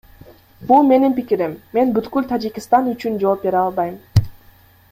[0.71, 4.05] Бул менин пикирим, мен бүткүл Тажикстан үчүн жооп бере албайм.